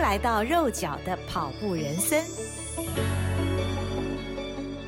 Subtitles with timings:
[0.00, 2.24] 来到肉脚的跑步人参。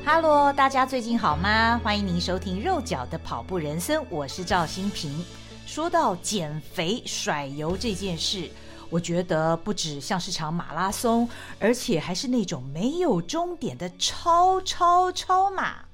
[0.03, 1.79] 哈喽，大家最近好吗？
[1.83, 5.23] 欢迎您收听肉脚的跑步人生，我是赵新平。
[5.65, 8.49] 说到减肥甩油这件事，
[8.89, 15.85] 我觉得不止像是场马拉松，而且还是那种没有终点的超超超马。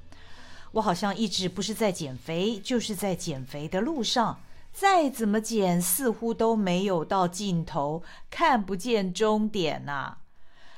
[0.71, 4.39] 我好像一直不是在减肥，就是在减肥的路上。
[4.71, 10.19] 再怎么减，似乎都没有到尽头，看不见终点呐、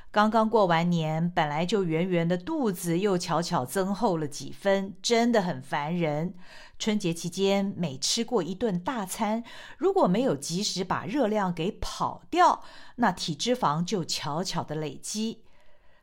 [0.10, 6.34] 刚刚过完年，本来就圆圆的肚子又悄悄增厚了几分，真的很烦人。
[6.80, 9.44] 春节期间，每吃过一顿大餐，
[9.78, 12.64] 如果没有及时把热量给跑掉，
[12.96, 15.44] 那体脂肪就悄悄的累积。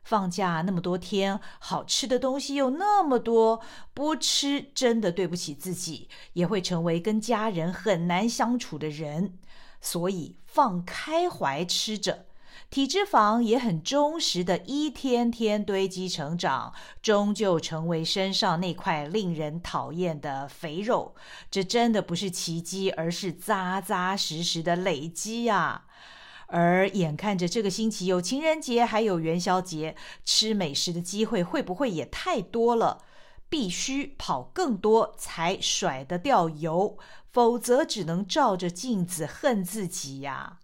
[0.09, 3.61] 放假那么多天，好吃的东西又那么多，
[3.93, 9.37] 不吃真的对不起自己，也会成为跟家人很难相处的人。
[9.79, 12.25] 所以放开怀吃着，
[12.71, 21.13] 体脂肪也很忠实的一天天堆积成长，终究成为身上那块令人讨厌的肥肉。
[21.51, 25.83] 这真的不是奇迹，而是扎扎实实的累积呀。
[26.51, 33.03] 而眼看着这个星期有情人节，还有元宵节，吃美食的机会会不会也太多了？
[33.47, 36.97] 必须跑更多才甩得掉油，
[37.31, 40.59] 否则只能照着镜子恨自己呀。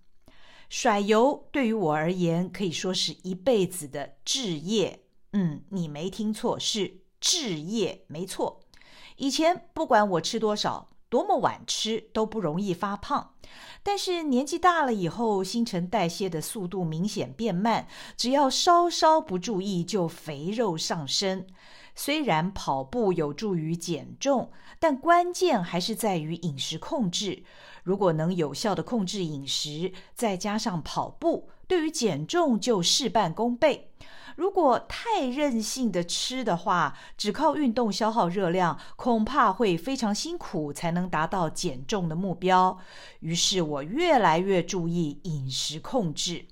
[0.70, 5.02] 甩油对于我而言可以说是一辈子的置业。
[5.34, 8.62] 嗯，你没听错，是置业，没错。
[9.18, 10.90] 以前不管我吃多少。
[11.16, 13.36] 多么晚吃都不容易发胖，
[13.82, 21.48] 但是年纪大了以后，新陈代谢的速度明显变慢，只要稍稍不注意，就肥肉上身。
[21.96, 27.46] 虽然跑步有助于减重，但关键还是在于饮食控制。
[27.84, 33.90] 如果能有效地控制饮食，再加上跑步，对于减重就事半功倍。
[34.36, 42.78] 如果太任性的吃的话，只靠运动消耗热量，恐怕会非常辛苦才能达到减重的目标。
[43.22, 46.48] 于是我越来越注意饮食控制。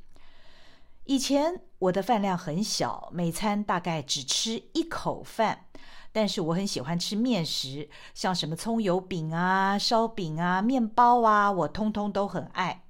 [1.05, 5.65] 以前我的饭量很小，每餐大概只吃一口饭，
[6.13, 12.85] 但是我很喜欢吃面食，像什么葱油饼啊、烧饼啊、面包啊，我通通都很爱。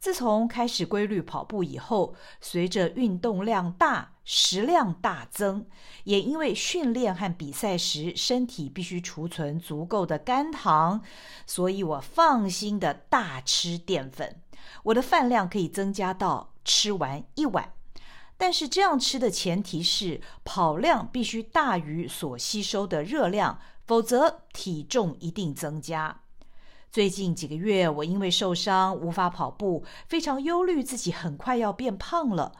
[0.00, 5.66] 自从开始规律跑步以后，随着运动量大，食量大增，
[6.04, 11.02] 也因为训练和比赛时身体必须储存足够的肝糖，
[11.46, 14.40] 所以我放心的大吃淀粉。
[14.84, 17.74] 我的饭量可以增加到吃完一碗，
[18.38, 26.22] 但是这样吃的前提是跑量必须大于所吸收的热量，否则体重一定增加。
[26.92, 32.50] 最近几个月，我因为受伤无法跑步，非常忧虑自己很快要变胖了。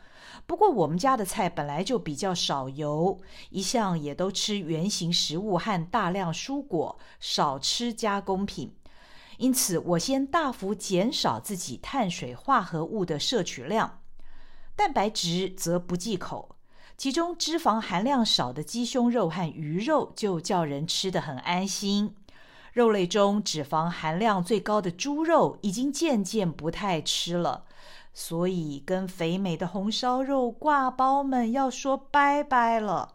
[0.46, 3.18] 不过我们家的菜本来就比较少油，
[3.50, 8.72] 一向也都吃原型食物和大量蔬果，少吃加工品。
[9.38, 14.00] 因此，我先大幅减少自己碳水化合物的摄取量，
[14.76, 16.54] 蛋白质则不忌口。
[16.97, 22.14] 其中脂肪含量少的鸡胸肉和鱼肉就叫人吃得很安心。
[22.72, 27.64] 肉类中脂肪含量最高的猪肉已经渐渐不太吃了，
[28.14, 33.14] 所以跟肥美的红烧肉挂包们要说拜拜了。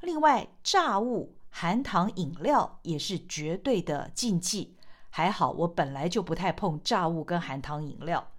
[0.00, 4.76] 另外，炸物、含糖饮料也是绝对的禁忌。
[5.10, 8.31] 还好我本来就不太碰炸物跟含糖饮料。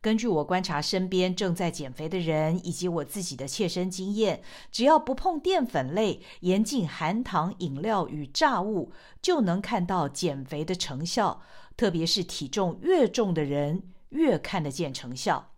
[0.00, 11.42] 根据我观察身边正在减肥的人，以及我自己的切身经验，只要不碰淀粉类、严禁含糖饮料与炸物，就能看到减肥的成效。
[11.76, 15.50] 特别是体重越重的人，越看得见成效。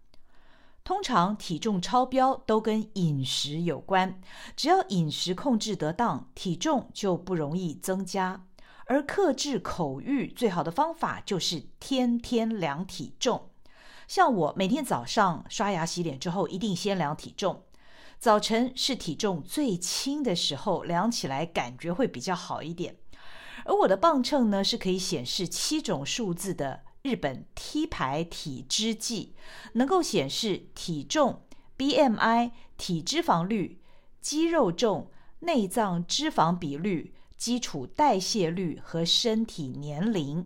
[0.83, 4.21] 通常体重超标都跟饮食有关，
[4.57, 8.47] 只要饮食控制得当，体重就不容易增加。
[8.87, 13.50] 而克制口欲最好的方法就是天天量体重。
[14.10, 17.62] 像我每天早上刷牙洗脸之后，一定先量体重。
[18.18, 22.97] 早晨是体重最轻的时候，量起来感觉会比较好一点。
[23.65, 29.36] 而我的磅秤呢，是可以显示七种数字的日本 T 牌体脂计，
[29.74, 31.42] 能够显示体重、
[31.78, 33.80] BMI、体脂肪率、
[34.21, 35.09] 肌肉重、
[35.39, 40.45] 内脏脂肪比率、基础代谢率和身体年龄。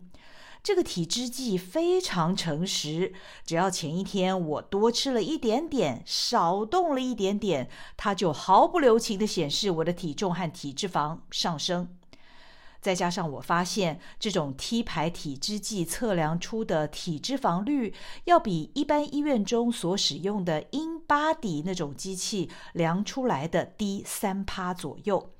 [0.64, 3.12] 这个体脂计非常诚实，
[3.44, 7.68] 只要前一天我多吃了一点点，少动了一点点，
[7.98, 11.94] 它就毫不留情地显示我的体重和体脂肪上升。
[12.80, 17.92] 再加上我发现这种 T 牌体脂计测量出的体脂肪率，
[18.24, 25.30] 要比一般医院中所使用的 InBody 那种机器量出来的低三趴左右。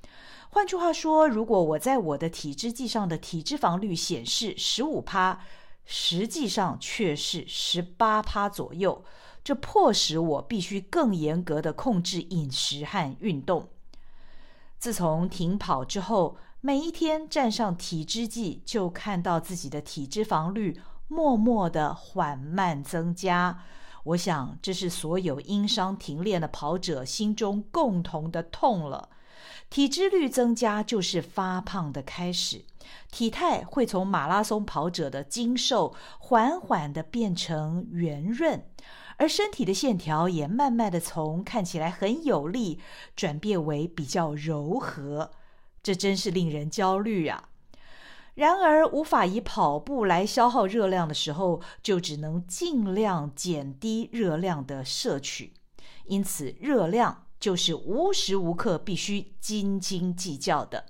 [0.55, 5.41] 换句话说，如果我在我的体脂计上的体脂肪率显示十五趴，
[5.85, 9.05] 实际上却是十八趴左右，
[9.43, 13.69] 这迫使我必须更严格的控制饮食和运动。
[14.79, 23.65] 自从停跑之后，每一天站上体脂计，就看到自己的体脂肪率默默的缓慢增加。
[24.05, 29.09] 我想，这是所有因伤停练的跑者心中共同的痛了。
[29.75, 32.65] 体脂率增加就是发胖的开始，
[33.11, 38.65] 体态会从马拉松跑者的精瘦，缓缓的变成圆润，
[39.17, 42.79] 而身体的线条也慢慢的从看起来很有力，
[43.17, 45.33] 转变为比较柔和。
[45.83, 47.49] 这真是令人焦虑啊！
[48.35, 55.53] 然而，无法以跑步来消耗热量的时候，就只能尽量减低热量的摄取。
[56.05, 60.87] 因此，热量就是无时无刻必须斤斤计较的。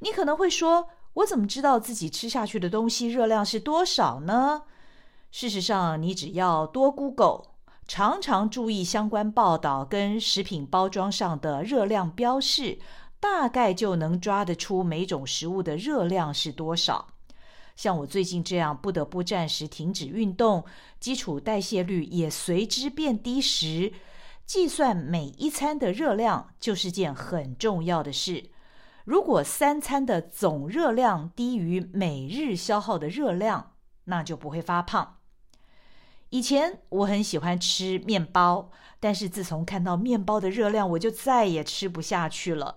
[0.00, 4.62] 你可能会说：“我怎么知道自己吃下去的东西热量是多少呢？”
[5.30, 7.42] 事实上，你只要多 Google，
[7.86, 12.80] 常常注意相关报道跟食品包装上的热量标示。
[13.20, 17.08] 大概就能抓得出每种食物的热量是多少。
[17.74, 20.64] 像我最近这样不得不暂时停止运动，
[21.00, 23.92] 基础代谢率也随之变低时，
[24.48, 28.48] 计算每一餐的热量就是件很重要的事。
[29.04, 33.74] 如果三餐的总热量低于每日消耗的热量，
[34.04, 35.18] 那就不会发胖。
[36.30, 42.76] 以前我很喜欢吃面包，但是自从看到面包的热量，我就再也吃不下去了。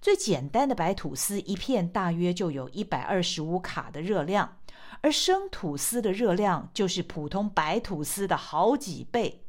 [0.00, 4.58] 最简单的白吐司一片大约就有一百二十五卡的热量，
[5.00, 9.42] 而生吐司的热量就是普通白吐司的好几倍。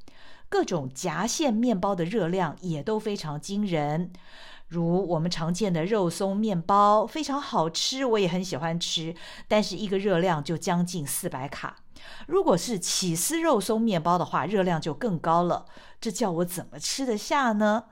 [0.49, 4.11] 各种夹馅面包的热量也都非常惊人，
[4.67, 9.15] 如我们常见的肉松面包，非常好吃，我也很喜欢吃，
[9.47, 11.77] 但是一个热量就将近四百卡。
[12.27, 15.65] 如果是起司肉松面包的话，热量就更高了，
[16.01, 17.85] 这叫我怎么吃得下呢？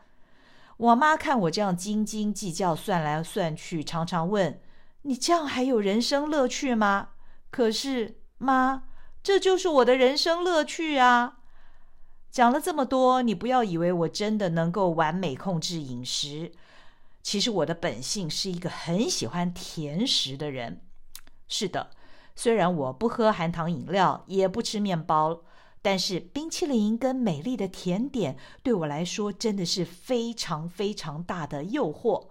[0.77, 4.59] 我妈看我这样斤斤计较，算来算去，常常问
[5.03, 7.09] ：“你这样还有人生乐趣吗？”
[7.49, 8.83] 可是妈，
[9.23, 11.36] 这就是我的人生乐趣啊！
[12.37, 16.51] 讲了这么多，你不要以为我真的能够完美控制饮食。
[17.23, 20.79] 其实我的本性是一个很喜欢甜食的人。
[21.47, 21.89] 是的，
[22.35, 25.41] 虽然我不喝含糖饮料，也不吃面包。
[25.81, 32.27] 但是冰淇淋跟美丽的甜点对我来说真的是非常非常大的诱惑。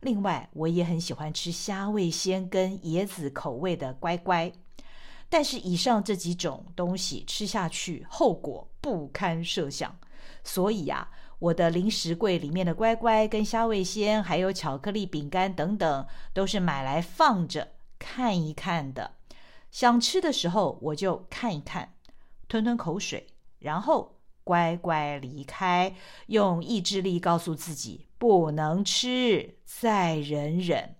[0.00, 4.50] 另外，我也很喜欢吃虾味鲜跟椰子口味的乖乖。
[5.34, 9.98] 但是以上这几种东西吃下去，后果不堪设想。
[10.44, 11.10] 所以啊，
[11.40, 19.10] 我的零食柜里面的乖乖跟虾味鲜，还有巧克力饼干等等，都是买来放着看一看的。
[19.72, 21.94] 想吃的时候我就看一看。
[22.46, 23.26] 吞吞口水，
[23.58, 24.14] 然后
[24.44, 25.96] 乖乖离开，
[26.28, 30.94] 用意志力告诉自己不能吃，再忍忍。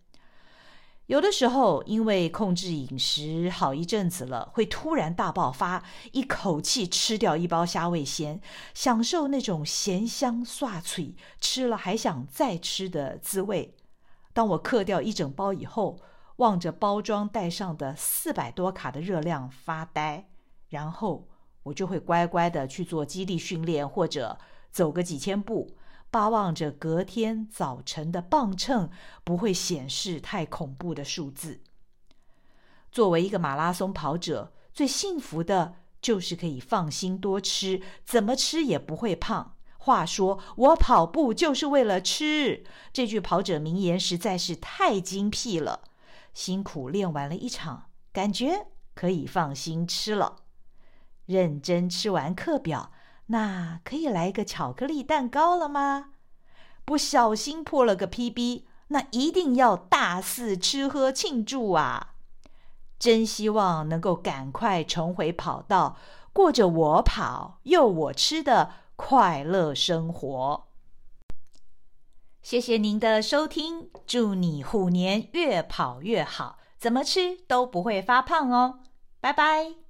[1.06, 8.40] 有的时候，因为控制饮食好一阵子了，会突然大爆发，一口气吃掉一包虾味鲜，
[8.72, 13.74] 享受那种咸香刷脆，吃了还想再吃的滋味。
[14.32, 16.00] 当我嗑掉一整包以后，
[16.36, 20.29] 望着包装袋上的四百多卡的热量发呆，
[20.69, 21.29] 然后。
[21.64, 24.38] 我就会乖乖的去做肌力训练，或者
[24.70, 25.74] 走个几千步，
[26.14, 28.88] 巴望着隔天早晨的磅秤
[29.24, 31.60] 不会显示太恐怖的数字。
[32.92, 39.56] 作为一个马拉松跑者，最幸福的就是可以放心多吃，怎么吃也不会胖。
[39.76, 45.80] 话说，我跑步就是为了吃，这句跑者名言实在是太精辟了。
[46.32, 50.36] 辛苦练完了一场，感觉可以放心吃了。
[51.26, 52.92] 认真吃完课表，
[53.26, 56.10] 那可以来个巧克力蛋糕了吗？
[56.84, 62.14] 不小心破了个 PB，那一定要大肆吃喝庆祝啊！
[62.98, 65.96] 真希望能够赶快重回跑道，
[66.32, 70.66] 过着我跑又我吃的快乐生活。
[72.43, 78.81] 谢谢您的收听，祝你虎年越跑越好，怎么吃都不会发胖哦！
[79.20, 79.83] 拜拜。